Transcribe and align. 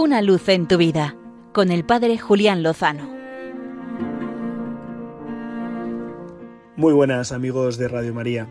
Una 0.00 0.22
luz 0.22 0.48
en 0.48 0.68
tu 0.68 0.76
vida 0.76 1.16
con 1.52 1.72
el 1.72 1.84
Padre 1.84 2.18
Julián 2.18 2.62
Lozano. 2.62 3.10
Muy 6.76 6.92
buenas 6.92 7.32
amigos 7.32 7.78
de 7.78 7.88
Radio 7.88 8.14
María. 8.14 8.48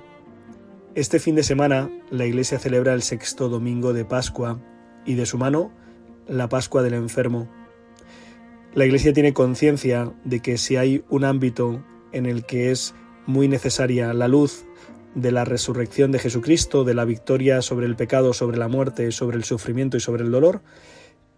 Este 0.93 1.19
fin 1.19 1.35
de 1.35 1.43
semana 1.43 1.89
la 2.11 2.25
Iglesia 2.25 2.59
celebra 2.59 2.93
el 2.93 3.01
sexto 3.01 3.47
domingo 3.47 3.93
de 3.93 4.03
Pascua 4.03 4.59
y 5.05 5.15
de 5.15 5.25
su 5.25 5.37
mano 5.37 5.71
la 6.27 6.49
Pascua 6.49 6.83
del 6.83 6.95
enfermo. 6.95 7.47
La 8.73 8.85
Iglesia 8.85 9.13
tiene 9.13 9.31
conciencia 9.31 10.11
de 10.25 10.41
que 10.41 10.57
si 10.57 10.75
hay 10.75 11.05
un 11.07 11.23
ámbito 11.23 11.81
en 12.11 12.25
el 12.25 12.45
que 12.45 12.71
es 12.71 12.93
muy 13.25 13.47
necesaria 13.47 14.13
la 14.13 14.27
luz 14.27 14.65
de 15.15 15.31
la 15.31 15.45
resurrección 15.45 16.11
de 16.11 16.19
Jesucristo, 16.19 16.83
de 16.83 16.93
la 16.93 17.05
victoria 17.05 17.61
sobre 17.61 17.85
el 17.85 17.95
pecado, 17.95 18.33
sobre 18.33 18.57
la 18.57 18.67
muerte, 18.67 19.13
sobre 19.13 19.37
el 19.37 19.45
sufrimiento 19.45 19.95
y 19.95 20.01
sobre 20.01 20.25
el 20.25 20.31
dolor, 20.31 20.61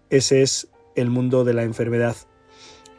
ese 0.09 0.41
es 0.41 0.67
el 0.95 1.09
mundo 1.09 1.43
de 1.43 1.53
la 1.53 1.63
enfermedad. 1.63 2.15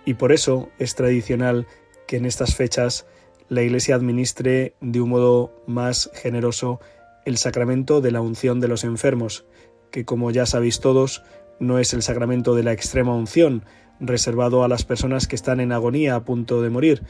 Y 0.04 0.14
por 0.14 0.32
eso 0.32 0.70
es 0.78 0.94
tradicional 0.94 1.66
que 2.06 2.16
en 2.16 2.24
estas 2.24 2.54
fechas 2.54 3.06
la 3.48 3.62
Iglesia 3.62 3.94
administre 3.94 4.74
de 4.80 5.00
un 5.00 5.10
modo 5.10 5.52
más 5.66 6.10
generoso 6.14 6.80
el 7.26 7.36
sacramento 7.36 8.00
de 8.00 8.12
la 8.12 8.20
unción 8.20 8.60
de 8.60 8.68
los 8.68 8.84
enfermos, 8.84 9.44
que 9.90 10.04
como 10.04 10.30
ya 10.30 10.46
sabéis 10.46 10.80
todos, 10.80 11.22
no 11.58 11.78
es 11.78 11.92
el 11.92 12.02
sacramento 12.02 12.54
de 12.54 12.62
la 12.62 12.72
extrema 12.72 13.14
unción, 13.14 13.64
reservado 14.00 14.64
a 14.64 14.68
las 14.68 14.84
personas 14.84 15.26
que 15.26 15.36
están 15.36 15.60
en 15.60 15.72
agonía 15.72 16.14
a 16.14 16.24
punto 16.24 16.62
de 16.62 16.70
morir, 16.70 17.02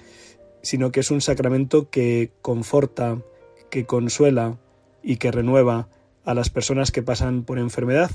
sino 0.62 0.90
que 0.90 1.00
es 1.00 1.10
un 1.10 1.20
sacramento 1.20 1.88
que 1.90 2.32
conforta, 2.42 3.18
que 3.70 3.86
consuela 3.86 4.58
y 5.02 5.16
que 5.16 5.30
renueva 5.30 5.88
a 6.24 6.34
las 6.34 6.50
personas 6.50 6.90
que 6.90 7.02
pasan 7.02 7.44
por 7.44 7.58
enfermedad 7.58 8.10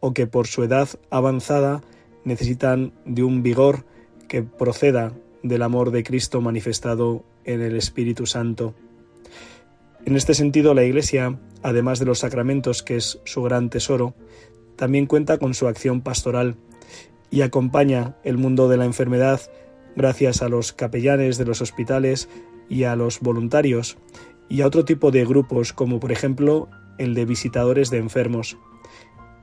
o 0.00 0.12
que 0.12 0.26
por 0.26 0.46
su 0.46 0.64
edad 0.64 0.88
avanzada 1.10 1.82
necesitan 2.24 2.92
de 3.04 3.22
un 3.22 3.42
vigor 3.42 3.84
que 4.28 4.42
proceda 4.42 5.12
del 5.42 5.62
amor 5.62 5.90
de 5.90 6.02
Cristo 6.02 6.40
manifestado 6.40 7.24
en 7.44 7.62
el 7.62 7.76
Espíritu 7.76 8.26
Santo. 8.26 8.74
En 10.04 10.16
este 10.16 10.34
sentido, 10.34 10.74
la 10.74 10.84
Iglesia, 10.84 11.38
además 11.62 11.98
de 11.98 12.06
los 12.06 12.20
sacramentos, 12.20 12.82
que 12.82 12.96
es 12.96 13.20
su 13.24 13.42
gran 13.42 13.70
tesoro, 13.70 14.14
también 14.76 15.06
cuenta 15.06 15.38
con 15.38 15.54
su 15.54 15.68
acción 15.68 16.00
pastoral 16.00 16.56
y 17.30 17.42
acompaña 17.42 18.16
el 18.24 18.38
mundo 18.38 18.68
de 18.68 18.76
la 18.76 18.86
enfermedad 18.86 19.40
gracias 19.96 20.42
a 20.42 20.48
los 20.48 20.72
capellanes 20.72 21.36
de 21.38 21.44
los 21.44 21.60
hospitales 21.60 22.28
y 22.68 22.84
a 22.84 22.96
los 22.96 23.20
voluntarios 23.20 23.98
y 24.48 24.62
a 24.62 24.66
otro 24.66 24.84
tipo 24.84 25.10
de 25.10 25.24
grupos 25.24 25.72
como 25.72 26.00
por 26.00 26.12
ejemplo 26.12 26.68
el 26.98 27.14
de 27.14 27.24
visitadores 27.24 27.90
de 27.90 27.98
enfermos. 27.98 28.56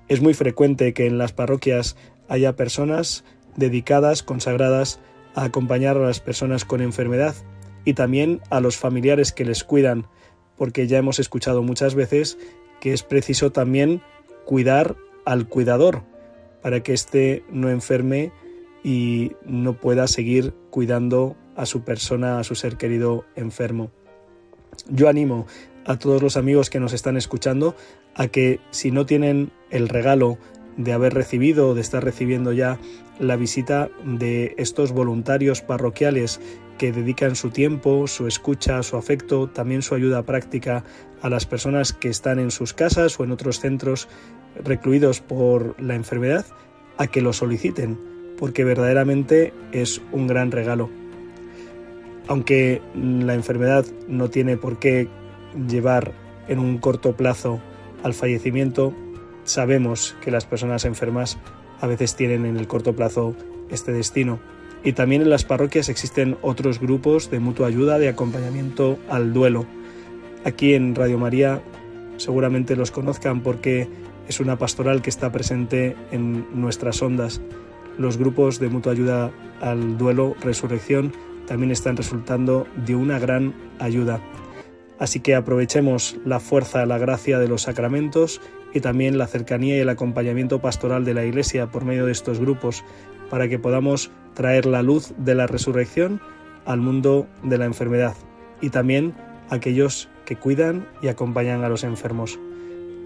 Es 0.07 0.21
muy 0.21 0.33
frecuente 0.33 0.93
que 0.93 1.05
en 1.05 1.17
las 1.17 1.33
parroquias 1.33 1.95
haya 2.29 2.55
personas 2.55 3.23
dedicadas, 3.55 4.23
consagradas 4.23 4.99
a 5.35 5.43
acompañar 5.43 5.97
a 5.97 6.01
las 6.01 6.19
personas 6.19 6.65
con 6.65 6.81
enfermedad 6.81 7.35
y 7.85 7.93
también 7.93 8.41
a 8.49 8.59
los 8.59 8.77
familiares 8.77 9.31
que 9.31 9.45
les 9.45 9.63
cuidan, 9.63 10.07
porque 10.57 10.87
ya 10.87 10.97
hemos 10.97 11.19
escuchado 11.19 11.63
muchas 11.63 11.95
veces 11.95 12.37
que 12.79 12.93
es 12.93 13.03
preciso 13.03 13.51
también 13.51 14.01
cuidar 14.45 14.95
al 15.25 15.47
cuidador 15.47 16.03
para 16.61 16.81
que 16.81 16.93
éste 16.93 17.43
no 17.51 17.69
enferme 17.69 18.31
y 18.83 19.33
no 19.45 19.73
pueda 19.73 20.07
seguir 20.07 20.53
cuidando 20.69 21.35
a 21.55 21.65
su 21.65 21.81
persona, 21.83 22.39
a 22.39 22.43
su 22.43 22.55
ser 22.55 22.77
querido 22.77 23.25
enfermo. 23.35 23.91
Yo 24.89 25.09
animo 25.09 25.47
a 25.87 25.97
todos 25.97 26.21
los 26.21 26.37
amigos 26.37 26.69
que 26.69 26.79
nos 26.79 26.93
están 26.93 27.17
escuchando 27.17 27.75
a 28.13 28.27
que 28.27 28.59
si 28.71 28.91
no 28.91 29.05
tienen 29.05 29.51
el 29.71 29.89
regalo 29.89 30.37
de 30.75 30.93
haber 30.93 31.13
recibido 31.13 31.69
o 31.69 31.73
de 31.73 31.81
estar 31.81 32.03
recibiendo 32.03 32.53
ya 32.53 32.77
la 33.19 33.35
visita 33.35 33.89
de 34.05 34.53
estos 34.57 34.91
voluntarios 34.91 35.61
parroquiales 35.61 36.39
que 36.77 36.91
dedican 36.91 37.35
su 37.35 37.49
tiempo, 37.49 38.05
su 38.05 38.27
escucha, 38.27 38.83
su 38.83 38.97
afecto, 38.97 39.47
también 39.49 39.81
su 39.81 39.95
ayuda 39.95 40.23
práctica 40.23 40.83
a 41.21 41.29
las 41.29 41.47
personas 41.47 41.93
que 41.93 42.09
están 42.09 42.37
en 42.37 42.51
sus 42.51 42.73
casas 42.73 43.19
o 43.19 43.23
en 43.23 43.31
otros 43.31 43.59
centros 43.59 44.07
recluidos 44.63 45.19
por 45.19 45.81
la 45.81 45.95
enfermedad, 45.95 46.45
a 46.97 47.07
que 47.07 47.21
lo 47.21 47.33
soliciten, 47.33 47.99
porque 48.37 48.63
verdaderamente 48.63 49.53
es 49.71 50.01
un 50.11 50.27
gran 50.27 50.51
regalo. 50.51 50.89
Aunque 52.27 52.81
la 52.93 53.33
enfermedad 53.33 53.85
no 54.07 54.29
tiene 54.29 54.57
por 54.57 54.77
qué 54.77 55.07
llevar 55.69 56.13
en 56.47 56.59
un 56.59 56.77
corto 56.77 57.15
plazo 57.15 57.59
al 58.03 58.13
fallecimiento, 58.13 58.93
sabemos 59.43 60.15
que 60.21 60.31
las 60.31 60.45
personas 60.45 60.85
enfermas 60.85 61.37
a 61.79 61.87
veces 61.87 62.15
tienen 62.15 62.45
en 62.45 62.57
el 62.57 62.67
corto 62.67 62.95
plazo 62.95 63.35
este 63.69 63.91
destino. 63.91 64.39
Y 64.83 64.93
también 64.93 65.21
en 65.21 65.29
las 65.29 65.43
parroquias 65.43 65.89
existen 65.89 66.37
otros 66.41 66.79
grupos 66.79 67.29
de 67.31 67.39
mutua 67.39 67.67
ayuda, 67.67 67.99
de 67.99 68.09
acompañamiento 68.09 68.97
al 69.09 69.33
duelo. 69.33 69.65
Aquí 70.45 70.73
en 70.73 70.95
Radio 70.95 71.17
María 71.17 71.61
seguramente 72.17 72.75
los 72.75 72.91
conozcan 72.91 73.41
porque 73.41 73.87
es 74.27 74.39
una 74.39 74.57
pastoral 74.57 75.01
que 75.01 75.09
está 75.09 75.31
presente 75.31 75.95
en 76.11 76.45
nuestras 76.53 77.01
ondas. 77.01 77.41
Los 77.97 78.17
grupos 78.17 78.59
de 78.59 78.69
mutua 78.69 78.91
ayuda 78.91 79.31
al 79.61 79.97
duelo, 79.97 80.35
resurrección, 80.41 81.13
también 81.47 81.71
están 81.71 81.97
resultando 81.97 82.67
de 82.85 82.95
una 82.95 83.19
gran 83.19 83.53
ayuda. 83.79 84.21
Así 84.99 85.19
que 85.19 85.35
aprovechemos 85.35 86.17
la 86.25 86.39
fuerza, 86.39 86.85
la 86.85 86.97
gracia 86.97 87.39
de 87.39 87.47
los 87.47 87.63
sacramentos 87.63 88.41
y 88.73 88.79
también 88.79 89.17
la 89.17 89.27
cercanía 89.27 89.77
y 89.77 89.79
el 89.79 89.89
acompañamiento 89.89 90.59
pastoral 90.59 91.05
de 91.05 91.13
la 91.13 91.25
Iglesia 91.25 91.67
por 91.67 91.85
medio 91.85 92.05
de 92.05 92.11
estos 92.11 92.39
grupos 92.39 92.83
para 93.29 93.47
que 93.47 93.59
podamos 93.59 94.11
traer 94.33 94.65
la 94.65 94.81
luz 94.81 95.13
de 95.17 95.35
la 95.35 95.47
resurrección 95.47 96.21
al 96.65 96.79
mundo 96.79 97.27
de 97.43 97.57
la 97.57 97.65
enfermedad 97.65 98.15
y 98.61 98.69
también 98.69 99.13
a 99.49 99.55
aquellos 99.55 100.09
que 100.25 100.35
cuidan 100.35 100.87
y 101.01 101.07
acompañan 101.07 101.63
a 101.63 101.69
los 101.69 101.83
enfermos. 101.83 102.39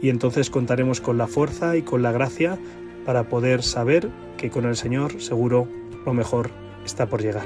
Y 0.01 0.09
entonces 0.09 0.49
contaremos 0.49 1.01
con 1.01 1.17
la 1.17 1.27
fuerza 1.27 1.77
y 1.77 1.83
con 1.83 2.01
la 2.01 2.11
gracia 2.11 2.57
para 3.05 3.23
poder 3.23 3.63
saber 3.63 4.09
que 4.37 4.49
con 4.49 4.65
el 4.65 4.75
Señor 4.75 5.21
seguro 5.21 5.67
lo 6.05 6.13
mejor 6.13 6.49
está 6.83 7.07
por 7.07 7.21
llegar. 7.21 7.45